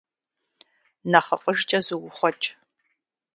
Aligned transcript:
Нэхъыфӏыжкӏэ 1.11 1.79
зуухъуэкӏ. 1.85 2.47